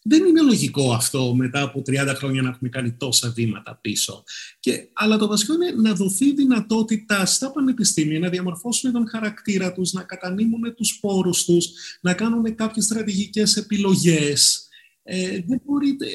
[0.04, 4.24] Ε, δεν είναι λογικό αυτό μετά από 30 χρόνια να έχουμε κάνει τόσα βήματα πίσω.
[4.60, 9.94] Και, αλλά το βασικό είναι να δοθεί δυνατότητα στα πανεπιστήμια να διαμορφώσουν τον χαρακτήρα τους,
[9.94, 11.70] να κατανείμουν τους πόρους τους,
[12.02, 14.68] να κάνουν κάποιες στρατηγικές επιλογές.
[15.04, 16.08] Ε, δεν μπορείτε,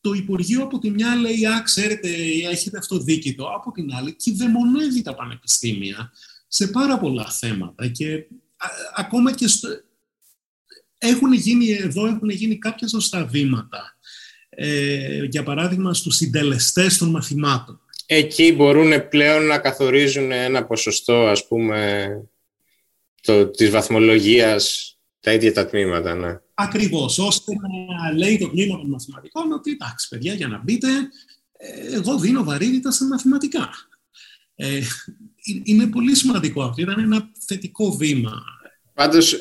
[0.00, 2.08] το Υπουργείο από τη μια λέει, α, ξέρετε,
[2.50, 6.12] έχετε αυτό δίκητο, από την άλλη κυδεμονεύει τα πανεπιστήμια
[6.48, 8.26] σε πάρα πολλά θέματα και
[8.96, 9.68] ακόμα και στο,
[11.08, 13.96] έχουν γίνει εδώ, έχουν γίνει κάποια σωστά βήματα.
[14.48, 17.80] Ε, για παράδειγμα, στους συντελεστές των μαθημάτων.
[18.06, 22.08] Εκεί μπορούν πλέον να καθορίζουν ένα ποσοστό, ας πούμε,
[23.22, 26.40] το, της βαθμολογίας τα ίδια τα τμήματα, ναι.
[26.54, 27.52] Ακριβώς, ώστε
[28.02, 30.88] να λέει το τμήμα των μαθηματικών ότι εντάξει παιδιά για να μπείτε,
[31.56, 33.70] ε, εγώ δίνω βαρύτητα στα μαθηματικά.
[34.54, 34.80] Ε,
[35.64, 38.42] είναι πολύ σημαντικό αυτό, ήταν ένα θετικό βήμα.
[38.94, 39.38] Πάντως, ε,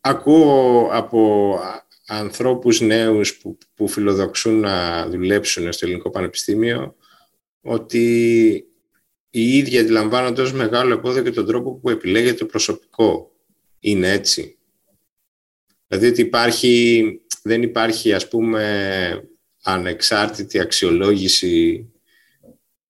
[0.00, 1.58] ακούω από
[2.06, 6.96] ανθρώπους νέους που, που φιλοδοξούν να δουλέψουν στο Ελληνικό Πανεπιστήμιο
[7.60, 8.06] ότι
[9.30, 13.32] οι ίδιοι αντιλαμβάνονται ως μεγάλο επόδιο και τον τρόπο που επιλέγεται το προσωπικό.
[13.80, 14.58] Είναι έτσι.
[15.86, 19.30] Δηλαδή ότι υπάρχει, δεν υπάρχει ας πούμε
[19.62, 21.86] ανεξάρτητη αξιολόγηση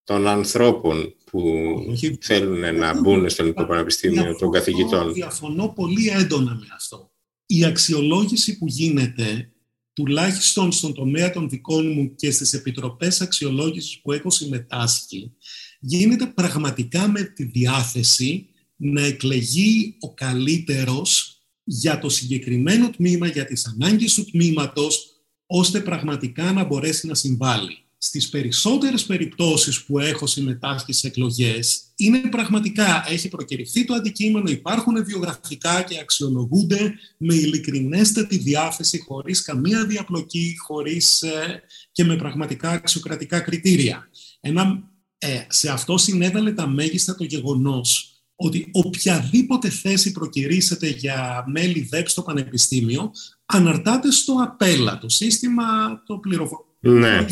[0.04, 1.74] των ανθρώπων που
[2.20, 5.12] θέλουν να μπουν στο Ελληνικό Πανεπιστήμιο των καθηγητών.
[5.12, 7.10] Διαφωνώ πολύ έντονα με αυτό.
[7.46, 9.52] Η αξιολόγηση που γίνεται,
[9.92, 15.32] τουλάχιστον στον τομέα των δικών μου και στις επιτροπές αξιολόγησης που έχω συμμετάσχει,
[15.80, 23.66] γίνεται πραγματικά με τη διάθεση να εκλεγεί ο καλύτερος για το συγκεκριμένο τμήμα, για τις
[23.66, 25.06] ανάγκες του τμήματος,
[25.46, 27.78] ώστε πραγματικά να μπορέσει να συμβάλλει.
[28.02, 35.04] Στις περισσότερες περιπτώσεις που έχω συμμετάσχει σε εκλογές, είναι πραγματικά, έχει προκηρυχθεί το αντικείμενο, υπάρχουν
[35.04, 43.40] βιογραφικά και αξιολογούνται με ειλικρινέστατη διάθεση, χωρίς καμία διαπλοκή, χωρίς ε, και με πραγματικά αξιοκρατικά
[43.40, 44.08] κριτήρια.
[44.40, 51.80] Ένα, ε, σε αυτό συνέβαλε τα μέγιστα το γεγονός ότι οποιαδήποτε θέση προκυρήσετε για μέλη
[51.80, 53.10] ΔΕΠ στο Πανεπιστήμιο
[53.46, 55.64] αναρτάται στο απέλα, το σύστημα
[56.06, 56.68] το πληροφορικού.
[56.82, 57.26] Ναι.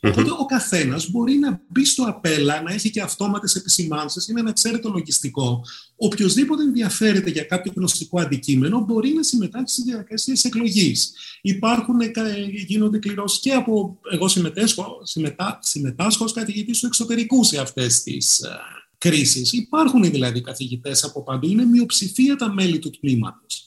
[0.00, 4.52] Οπότε ο καθένας μπορεί να μπει στο απέλα, να έχει και αυτόματες επισημάνσεις ή να
[4.52, 5.64] ξέρει το λογιστικό.
[5.96, 11.12] Οποιοδήποτε ενδιαφέρεται για κάποιο γνωστικό αντικείμενο μπορεί να συμμετάσχει στη διαδικασία τη εκλογής.
[11.40, 12.10] Υπάρχουν, ε,
[12.66, 13.98] γίνονται κληρώσεις και από.
[14.12, 18.48] Εγώ συμμετάσχω, συμμετά, συμμετάσχω ως καθηγητής του εξωτερικού σε αυτές τις ε,
[18.98, 19.52] κρίσης.
[19.52, 23.64] Υπάρχουν δηλαδή καθηγητές από παντού, είναι μειοψηφία τα μέλη του τμήματος.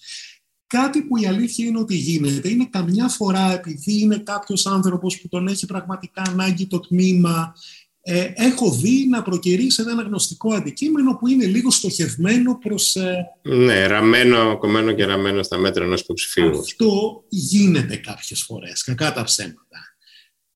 [0.73, 5.27] Κάτι που η αλήθεια είναι ότι γίνεται είναι καμιά φορά επειδή είναι κάποιος άνθρωπος που
[5.27, 7.53] τον έχει πραγματικά ανάγκη το τμήμα
[8.01, 12.95] ε, έχω δει να προκυρήσει ένα γνωστικό αντικείμενο που είναι λίγο στοχευμένο προς...
[12.95, 13.25] Ε...
[13.41, 16.59] Ναι, ραμμένο, κομμένο και ραμμένο στα μέτρα ενός υποψηφίου.
[16.59, 19.79] Αυτό γίνεται κάποιες φορές, κακά τα ψέματα.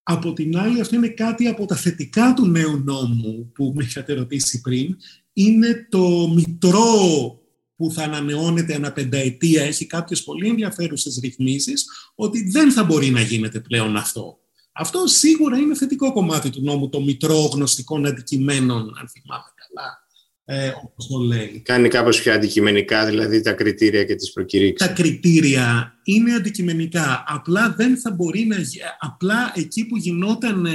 [0.04, 4.14] Από την άλλη, αυτό είναι κάτι από τα θετικά του νέου νόμου που με είχατε
[4.14, 4.98] ρωτήσει πριν.
[5.34, 7.40] Είναι το μητρό
[7.78, 11.86] που θα ανανεώνεται ένα πενταετία, έχει κάποιες πολύ ενδιαφέρουσες ρυθμίσεις,
[12.16, 14.40] ότι δεν θα μπορεί να γίνεται πλέον αυτό.
[14.72, 20.06] Αυτό σίγουρα είναι θετικό κομμάτι του νόμου, το μητρό γνωστικών αντικειμένων, αν θυμάμαι καλά
[20.50, 21.62] ε, όπως το λέει.
[21.66, 24.88] Κάνει κάπως πιο αντικειμενικά, δηλαδή τα κριτήρια και τις προκηρύξεις.
[24.88, 27.24] Τα κριτήρια είναι αντικειμενικά.
[27.28, 28.58] Απλά δεν θα μπορεί να...
[29.00, 30.68] Απλά εκεί που γινόταν...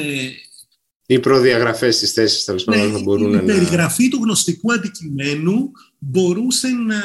[1.07, 3.43] Ε, οι προδιαγραφές τη θέση, τέλος πάντων, ναι, θα μπορούν να.
[3.43, 6.97] Η περιγραφή του γνωστικού αντικειμένου μπορούσε να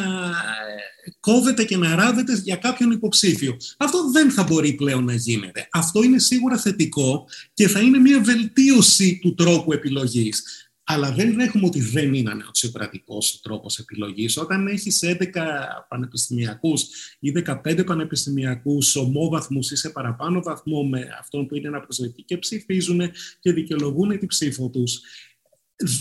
[1.05, 3.57] ε, κόβεται και να ράβεται για κάποιον υποψήφιο.
[3.77, 5.67] Αυτό δεν θα μπορεί πλέον να γίνεται.
[5.71, 10.43] Αυτό είναι σίγουρα θετικό και θα είναι μια βελτίωση του τρόπου επιλογής.
[10.89, 14.37] Αλλά δεν δέχομαι ότι δεν είναι ανεξιοκρατικό ο τρόπος επιλογής.
[14.37, 15.17] Όταν έχεις 11
[15.87, 16.85] πανεπιστημιακούς
[17.19, 17.31] ή
[17.65, 23.01] 15 πανεπιστημιακούς ομόβαθμους ή σε παραπάνω βαθμό με αυτόν που είναι αναπροσδεκτικοί και ψηφίζουν
[23.39, 25.01] και δικαιολογούν την ψήφο τους,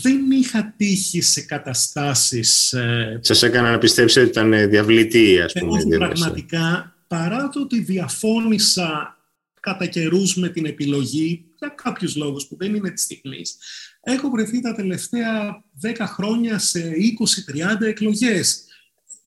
[0.01, 2.73] δεν είχα τύχει σε καταστάσεις.
[2.73, 5.77] Ε, Σα έκανα να πιστέψετε ότι ήταν διαβλητή, ας πούμε.
[5.77, 9.17] Όχι, πραγματικά, παρά το ότι διαφώνησα
[9.59, 13.41] κατά καιρούς με την επιλογή, για κάποιους λόγους που δεν είναι της στιγμή,
[14.11, 16.91] έχω βρεθεί τα τελευταία 10 χρόνια σε
[17.79, 18.63] 20-30 εκλογές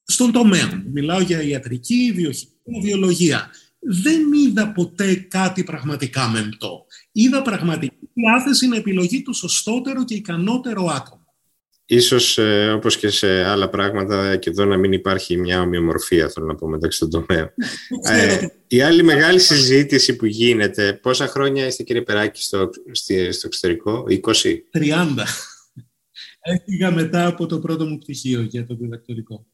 [0.05, 0.91] στον τομέα μου.
[0.93, 3.51] Μιλάω για ιατρική, βιοχημία, βιολογία.
[3.79, 6.87] Δεν είδα ποτέ κάτι πραγματικά μεμπτό.
[7.13, 11.20] Είδα πραγματική διάθεση να επιλογεί το σωστότερο και ικανότερο άτομο.
[11.93, 16.47] Ίσως ε, όπως και σε άλλα πράγματα και εδώ να μην υπάρχει μια ομοιομορφία θέλω
[16.47, 17.53] να πω μεταξύ των τομέων.
[18.09, 22.71] Ναι, ε, η άλλη μεγάλη συζήτηση που γίνεται, πόσα χρόνια είστε κύριε Περάκη στο,
[23.31, 24.13] στο εξωτερικό, 20?
[24.13, 24.23] 30.
[26.41, 29.47] Έφυγα μετά από το πρώτο μου πτυχίο για το διδακτορικό.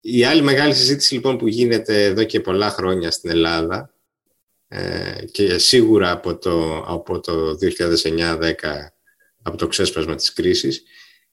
[0.00, 3.94] Η άλλη μεγάλη συζήτηση λοιπόν που γίνεται εδώ και πολλά χρόνια στην Ελλάδα
[4.68, 8.52] ε, και σίγουρα από το, από το 2009-10
[9.46, 10.82] από το ξέσπασμα της κρίσης,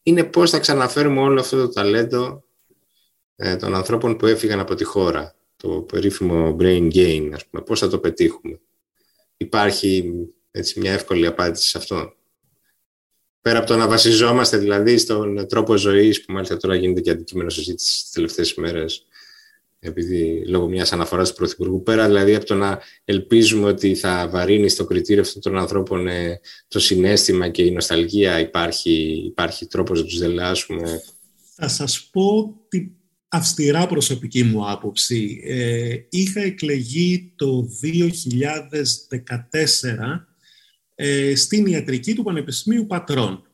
[0.04, 2.44] είναι πώς θα ξαναφέρουμε όλο αυτό το ταλέντο
[3.36, 5.36] ε, των ανθρώπων που έφυγαν από τη χώρα.
[5.56, 8.60] το περίφημο brain gain, ας πούμε, πώς θα το πετύχουμε.
[9.38, 10.14] Υπάρχει
[10.52, 12.14] έτσι, μια εύκολη απάντηση σε αυτό.
[13.42, 17.50] Πέρα από το να βασιζόμαστε δηλαδή στον τρόπο ζωής, που μάλιστα τώρα γίνεται και αντικείμενο
[17.50, 19.06] συζήτησης τις τελευταίες ημέρες,
[19.84, 24.70] επειδή λόγω μιας αναφοράς του Πρωθυπουργού, πέρα δηλαδή από το να ελπίζουμε ότι θα βαρύνει
[24.70, 30.06] στο κριτήριο αυτών των ανθρώπων ε, το συνέστημα και η νοσταλγία, υπάρχει, υπάρχει τρόπος να
[30.06, 31.02] τους δελάσουμε.
[31.56, 32.88] Θα σας πω τη
[33.28, 35.42] αυστηρά προσωπική μου άποψη.
[35.46, 37.90] Ε, είχα εκλεγεί το 2014
[40.96, 43.46] ε, στην ιατρική του Πανεπιστημίου Πατρών.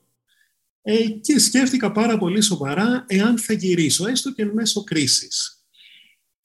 [0.82, 5.57] Ε, και σκέφτηκα πάρα πολύ σοβαρά εάν θα γυρίσω, έστω και μέσω κρίσης.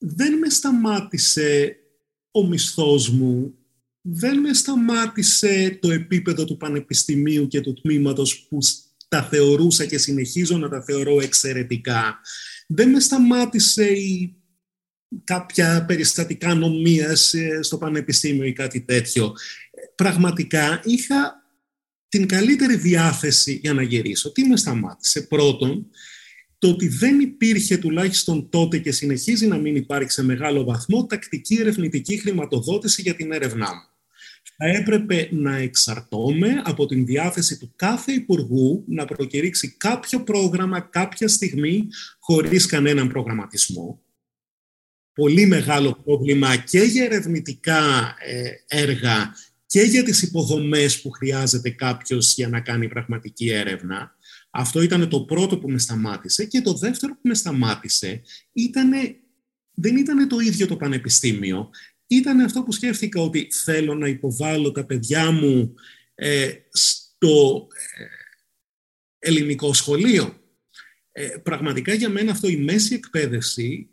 [0.04, 1.76] Δεν με σταμάτησε
[2.30, 3.54] ο μισθός μου,
[4.00, 8.58] δεν με σταμάτησε το επίπεδο του πανεπιστημίου και του τμήματος που
[9.08, 12.20] τα θεωρούσα και συνεχίζω να τα θεωρώ εξαιρετικά.
[12.66, 14.36] Δεν με σταμάτησε η
[15.24, 19.34] κάποια περιστατικά νομίας ε, στο πανεπιστήμιο ή κάτι τέτοιο
[19.94, 21.42] πραγματικά είχα
[22.08, 24.32] την καλύτερη διάθεση για να γυρίσω.
[24.32, 25.86] Τι με σταμάτησε; Πρώτον,
[26.62, 31.54] το ότι δεν υπήρχε τουλάχιστον τότε και συνεχίζει να μην υπάρχει σε μεγάλο βαθμό τακτική
[31.60, 33.88] ερευνητική χρηματοδότηση για την έρευνά μου.
[34.56, 41.28] Θα έπρεπε να εξαρτώμαι από την διάθεση του κάθε Υπουργού να προκηρύξει κάποιο πρόγραμμα κάποια
[41.28, 41.86] στιγμή
[42.18, 44.02] χωρίς κανέναν προγραμματισμό.
[45.12, 49.34] Πολύ μεγάλο πρόβλημα και για ερευνητικά ε, έργα
[49.66, 54.16] και για τις υποδομές που χρειάζεται κάποιος για να κάνει πραγματική έρευνα.
[54.54, 56.44] Αυτό ήταν το πρώτο που με σταμάτησε.
[56.44, 59.16] Και το δεύτερο που με σταμάτησε ήτανε,
[59.74, 61.70] δεν ήταν το ίδιο το πανεπιστήμιο.
[62.06, 65.74] Ήταν αυτό που σκέφτηκα ότι θέλω να υποβάλω τα παιδιά μου
[66.14, 67.66] ε, στο
[67.98, 68.04] ε,
[69.18, 70.40] ελληνικό σχολείο.
[71.12, 73.88] Ε, πραγματικά για μένα αυτό η μέση εκπαίδευση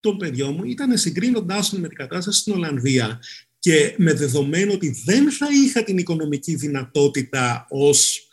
[0.00, 3.20] των παιδιών μου ήταν συγκρίνοντάς με την κατάσταση στην Ολλανδία
[3.58, 8.25] και με δεδομένο ότι δεν θα είχα την οικονομική δυνατότητα ως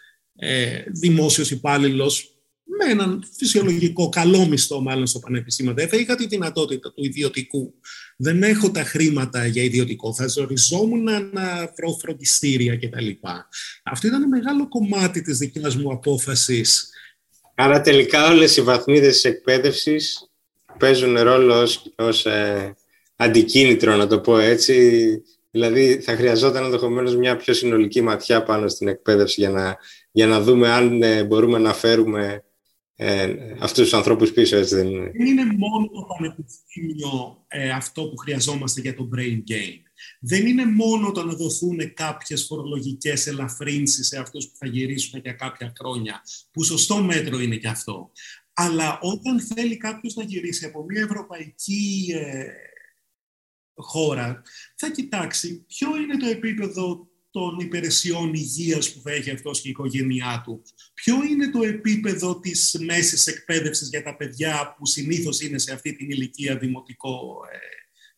[0.43, 5.73] ε, δημόσιος υπάλληλος με έναν φυσιολογικό καλό μισθό μάλλον στο πανεπιστήμιο.
[5.73, 7.73] Δεν θα είχα τη δυνατότητα του ιδιωτικού.
[8.17, 10.13] Δεν έχω τα χρήματα για ιδιωτικό.
[10.13, 13.08] Θα ζοριζόμουν να βρω φροντιστήρια κτλ.
[13.84, 16.89] Αυτό ήταν μεγάλο κομμάτι της δικιάς μου απόφασης.
[17.56, 20.29] Άρα τελικά όλες οι βαθμίδες της εκπαίδευσης
[20.79, 22.75] παίζουν ρόλο ως, ως ε,
[23.15, 25.08] αντικίνητρο, να το πω έτσι.
[25.51, 29.77] Δηλαδή, θα χρειαζόταν ενδεχομένως μια πιο συνολική ματιά πάνω στην εκπαίδευση για να,
[30.15, 32.43] για να δούμε αν ε, μπορούμε να φέρουμε
[32.95, 35.12] ε, αυτούς τους ανθρώπους πίσω, έτσι δεν είναι.
[35.17, 39.82] Δεν είναι μόνο το πανεπιστήμιο ε, αυτό που χρειαζόμαστε για το brain gain.
[40.19, 45.34] Δεν είναι μόνο το να δοθούν κάποιες φορολογικές ελαφρύνσεις σε αυτούς που θα γυρίσουν για
[45.34, 46.21] κάποια χρόνια,
[46.52, 48.12] που σωστό μέτρο είναι και αυτό.
[48.54, 52.45] Αλλά όταν θέλει κάποιος να γυρίσει από μια ευρωπαϊκή ε,
[53.76, 54.41] χώρα
[54.76, 59.72] θα κοιτάξει ποιο είναι το επίπεδο των υπηρεσιών υγείας που θα έχει αυτός και η
[59.72, 60.62] οικογένειά του.
[60.93, 65.96] Ποιο είναι το επίπεδο της μέσης εκπαίδευσης για τα παιδιά που συνήθως είναι σε αυτή
[65.96, 67.58] την ηλικία δημοτικό ε,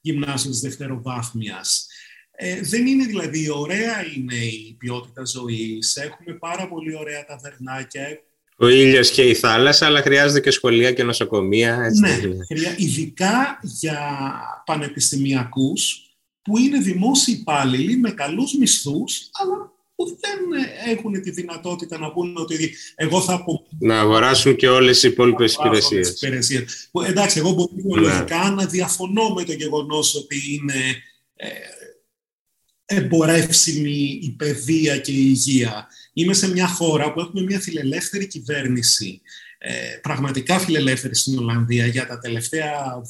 [0.02, 1.88] γυμνάσιος της δευτεροβάθμιας;
[2.32, 5.96] Ε, δεν είναι δηλαδή ωραία είναι η ποιότητα ζωής.
[5.96, 8.20] Έχουμε πάρα πολύ ωραία ταβερνάκια,
[8.58, 11.84] ο ήλιος και η θάλασσα, αλλά χρειάζεται και σχολεία και νοσοκομεία.
[11.84, 14.00] Έτσι ναι, ειδικά για
[14.66, 16.05] πανεπιστημιακούς
[16.46, 20.40] που είναι δημόσιοι υπάλληλοι με καλούς μισθούς, αλλά που δεν
[20.96, 23.66] έχουν τη δυνατότητα να πούνε ότι εγώ θα πω...
[23.80, 26.90] Να αγοράσουν και όλες οι υπόλοιπες υπηρεσίες.
[27.06, 28.08] Εντάξει, εγώ μπορώ ναι.
[28.08, 30.96] λογικά να διαφωνώ με το γεγονός ότι είναι
[31.36, 31.48] ε,
[32.86, 35.88] εμπορεύσιμη η παιδεία και η υγεία.
[36.14, 39.22] Είμαι σε μια χώρα που έχουμε μια φιλελεύθερη κυβέρνηση,
[39.58, 43.02] ε, πραγματικά φιλελεύθερη στην Ολλανδία για τα τελευταία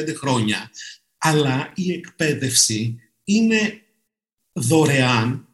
[0.00, 0.70] 12-15 χρόνια,
[1.18, 3.82] αλλά η εκπαίδευση είναι
[4.52, 5.48] δωρεάν,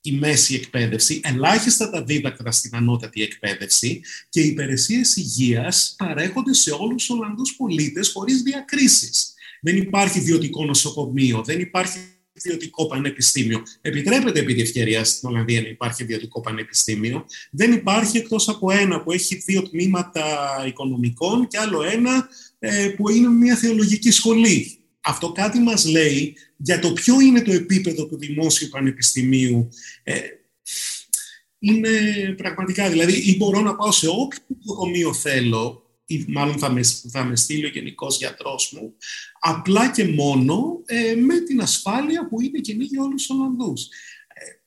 [0.00, 6.70] η μέση εκπαίδευση, ελάχιστα τα δίδακτρα στην ανώτατη εκπαίδευση και οι υπηρεσίες υγείας παρέχονται σε
[6.70, 9.34] όλους τους Ολλανδούς πολίτες χωρίς διακρίσεις.
[9.60, 11.98] Δεν υπάρχει ιδιωτικό νοσοκομείο, δεν υπάρχει
[12.32, 13.62] ιδιωτικό πανεπιστήμιο.
[13.80, 17.26] Επιτρέπεται επί ευκαιρία στην Ολλανδία να υπάρχει ιδιωτικό πανεπιστήμιο.
[17.50, 20.24] Δεν υπάρχει εκτός από ένα που έχει δύο τμήματα
[20.66, 24.75] οικονομικών και άλλο ένα ε, που είναι μια θεολογική σχολή.
[25.08, 29.68] Αυτό κάτι μας λέει για το ποιο είναι το επίπεδο του δημόσιου πανεπιστημίου.
[30.02, 30.20] Ε,
[31.58, 31.90] είναι
[32.36, 37.24] πραγματικά, δηλαδή, ή μπορώ να πάω σε όποιο νοσοκομείο θέλω, ή μάλλον θα με, θα
[37.24, 38.94] με στείλει ο γενικός γιατρός μου,
[39.40, 43.82] απλά και μόνο ε, με την ασφάλεια που είναι κοινή για όλους τους Ολλανδούς.
[44.28, 44.60] Ε,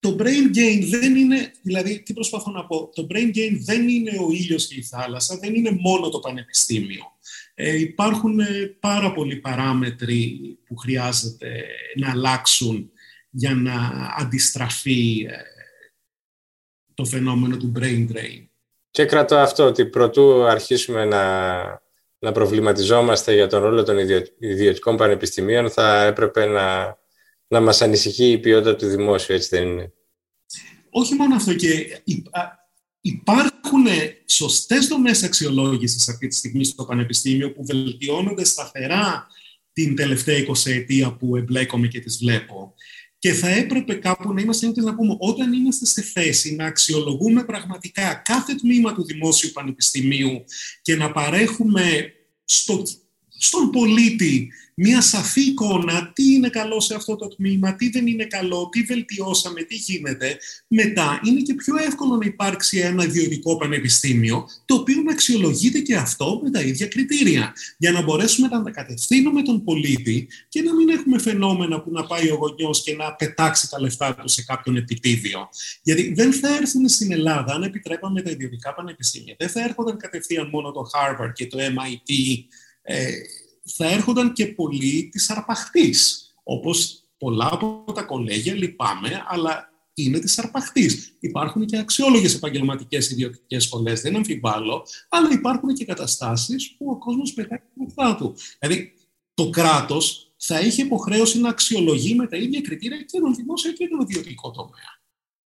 [0.00, 4.18] το brain gain δεν είναι, δηλαδή τι προσπαθώ να πω, το brain gain δεν είναι
[4.20, 7.17] ο ήλιος και η θάλασσα, δεν είναι μόνο το πανεπιστήμιο.
[7.60, 11.64] Ε, υπάρχουν ε, πάρα πολλοί παράμετροι που χρειάζεται
[11.96, 12.90] να αλλάξουν
[13.30, 13.74] για να
[14.18, 15.36] αντιστραφεί ε,
[16.94, 18.46] το φαινόμενο του brain drain.
[18.90, 21.62] Και κρατώ αυτό ότι προτού αρχίσουμε να,
[22.18, 23.98] να προβληματιζόμαστε για τον ρόλο των
[24.38, 26.98] ιδιωτικών πανεπιστημίων θα έπρεπε να,
[27.48, 29.92] να μας ανησυχεί η ποιότητα του δημόσιου, έτσι δεν είναι;
[30.90, 32.00] Όχι μόνο αυτό και
[33.00, 33.84] υπάρχουν
[34.26, 39.26] σωστές δομές αξιολόγησης αυτή τη στιγμή στο Πανεπιστήμιο που βελτιώνονται σταθερά
[39.72, 42.74] την τελευταία 20 ετία που εμπλέκομαι και τις βλέπω.
[43.18, 47.44] Και θα έπρεπε κάπου να είμαστε έτοιμοι να πούμε όταν είμαστε σε θέση να αξιολογούμε
[47.44, 50.44] πραγματικά κάθε τμήμα του Δημόσιου Πανεπιστημίου
[50.82, 52.12] και να παρέχουμε
[52.44, 52.82] στο,
[53.38, 58.24] στον πολίτη μια σαφή εικόνα τι είναι καλό σε αυτό το τμήμα, τι δεν είναι
[58.24, 60.36] καλό, τι βελτιώσαμε, τι γίνεται.
[60.68, 65.96] Μετά είναι και πιο εύκολο να υπάρξει ένα ιδιωτικό πανεπιστήμιο, το οποίο να αξιολογείται και
[65.96, 70.88] αυτό με τα ίδια κριτήρια, για να μπορέσουμε να ανακατευθύνουμε τον πολίτη και να μην
[70.88, 74.76] έχουμε φαινόμενα που να πάει ο γονιός και να πετάξει τα λεφτά του σε κάποιον
[74.76, 75.48] επιτίδιο.
[75.82, 80.48] Γιατί δεν θα έρθουν στην Ελλάδα, αν επιτρέπαμε τα ιδιωτικά πανεπιστήμια, δεν θα έρχονταν κατευθείαν
[80.48, 82.12] μόνο το Harvard και το MIT.
[82.90, 83.12] Ε,
[83.64, 90.38] θα έρχονταν και πολλοί της αρπαχτής, όπως πολλά από τα κολέγια, λυπάμαι, αλλά είναι της
[90.38, 91.16] αρπαχτής.
[91.20, 97.32] Υπάρχουν και αξιόλογες επαγγελματικές ιδιωτικές σχολές, δεν αμφιβάλλω, αλλά υπάρχουν και καταστάσεις που ο κόσμος
[97.32, 97.58] πετάει
[97.94, 98.34] τα του.
[98.58, 98.92] Δηλαδή,
[99.34, 103.88] το κράτος θα είχε υποχρέωση να αξιολογεί με τα ίδια κριτήρια και τον δημόσιο και
[103.88, 104.96] τον ιδιωτικό τομέα.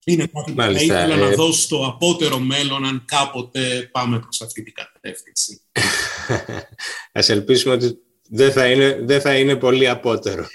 [0.04, 4.42] Είναι κάτι που θα ήθελα να ε, δώσω στο απότερο μέλλον αν κάποτε πάμε προς
[4.42, 5.60] αυτή την κατεύθυνση.
[7.12, 10.46] Ας ελπίσουμε ότι δεν θα είναι, δεν θα είναι πολύ απότερο.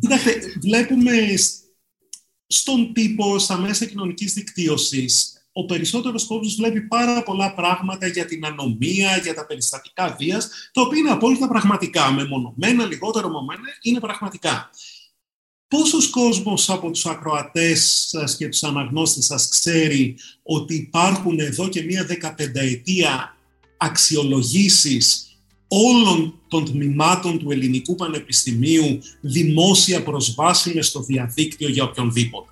[0.00, 1.12] Κοιτάξτε, βλέπουμε
[2.46, 8.44] στον τύπο, στα μέσα κοινωνικής δικτύωσης, ο περισσότερος κόσμος βλέπει πάρα πολλά πράγματα για την
[8.44, 14.70] ανομία, για τα περιστατικά βίας, τα οποία είναι απόλυτα πραγματικά, μεμονωμένα, λιγότερο μεμονωμένα, είναι πραγματικά.
[15.68, 21.82] Πόσος κόσμος από τους ακροατές σας και τους αναγνώστες σας ξέρει ότι υπάρχουν εδώ και
[21.82, 23.37] μία δεκαπενταετία
[23.78, 25.22] αξιολογήσεις
[25.68, 32.50] όλων των τμήματων του Ελληνικού Πανεπιστημίου δημόσια προσβάσιμες στο διαδίκτυο για οποιονδήποτε.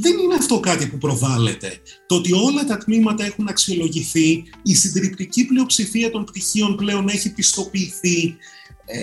[0.00, 1.80] Δεν είναι αυτό κάτι που προβάλλεται.
[2.06, 8.36] Το ότι όλα τα τμήματα έχουν αξιολογηθεί, η συντριπτική πλειοψηφία των πτυχίων πλέον έχει πιστοποιηθεί,
[8.86, 9.00] ε,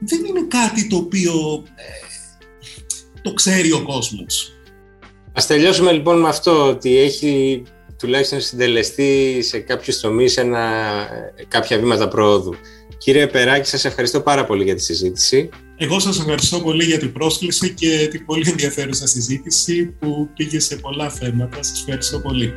[0.00, 4.52] δεν είναι κάτι το οποίο ε, το ξέρει ο κόσμος.
[5.32, 7.62] Ας τελειώσουμε λοιπόν με αυτό, ότι έχει
[7.98, 10.38] τουλάχιστον συντελεστεί σε κάποιους τομείς
[11.48, 12.54] κάποια βήματα πρόοδου.
[12.98, 15.48] Κύριε Περάκη, σας ευχαριστώ πάρα πολύ για τη συζήτηση.
[15.76, 20.76] Εγώ σας ευχαριστώ πολύ για την πρόσκληση και την πολύ ενδιαφέρουσα συζήτηση που πήγε σε
[20.76, 21.62] πολλά θέματα.
[21.62, 22.54] Σας ευχαριστώ πολύ.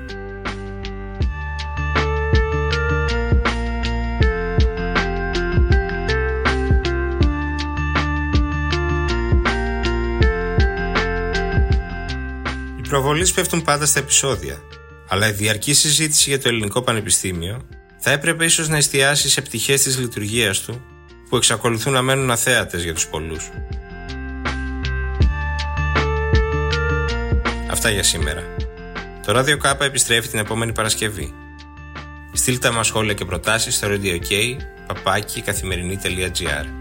[12.78, 14.62] Οι προβολείς πέφτουν πάντα στα επεισόδια
[15.12, 17.62] αλλά η διαρκή συζήτηση για το ελληνικό πανεπιστήμιο
[17.98, 20.82] θα έπρεπε ίσως να εστιάσει σε πτυχές της λειτουργίας του
[21.30, 23.50] που εξακολουθούν να μένουν αθέατες για τους πολλούς.
[27.72, 28.44] Αυτά για σήμερα.
[29.26, 31.34] Το Radio K επιστρέφει την επόμενη Παρασκευή.
[32.34, 36.81] Στείλτε μας σχόλια και προτάσεις στο radio.k, παπάκι, καθημερινή.gr.